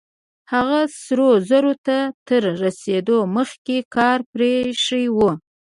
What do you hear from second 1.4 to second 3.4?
زرو ته تر رسېدو